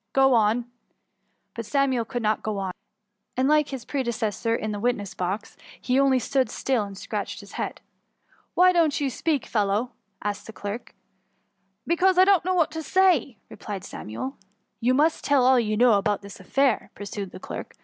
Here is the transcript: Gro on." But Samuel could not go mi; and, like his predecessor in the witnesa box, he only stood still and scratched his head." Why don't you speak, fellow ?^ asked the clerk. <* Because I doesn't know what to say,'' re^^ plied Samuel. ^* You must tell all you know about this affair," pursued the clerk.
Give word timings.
Gro 0.13 0.33
on." 0.33 0.65
But 1.53 1.63
Samuel 1.67 2.05
could 2.05 2.23
not 2.23 2.41
go 2.41 2.57
mi; 2.65 2.71
and, 3.37 3.47
like 3.47 3.67
his 3.69 3.85
predecessor 3.85 4.55
in 4.55 4.71
the 4.71 4.79
witnesa 4.79 5.15
box, 5.15 5.55
he 5.79 5.99
only 5.99 6.17
stood 6.17 6.49
still 6.49 6.85
and 6.85 6.97
scratched 6.97 7.39
his 7.41 7.51
head." 7.51 7.81
Why 8.55 8.71
don't 8.71 8.99
you 8.99 9.11
speak, 9.11 9.45
fellow 9.45 9.83
?^ 9.45 9.83
asked 10.23 10.47
the 10.47 10.53
clerk. 10.53 10.95
<* 11.39 11.85
Because 11.85 12.17
I 12.17 12.25
doesn't 12.25 12.45
know 12.45 12.55
what 12.55 12.71
to 12.71 12.81
say,'' 12.81 13.37
re^^ 13.51 13.59
plied 13.59 13.83
Samuel. 13.83 14.37
^* 14.43 14.45
You 14.79 14.95
must 14.95 15.23
tell 15.23 15.45
all 15.45 15.59
you 15.59 15.77
know 15.77 15.93
about 15.93 16.23
this 16.23 16.39
affair," 16.39 16.89
pursued 16.95 17.29
the 17.29 17.39
clerk. 17.39 17.75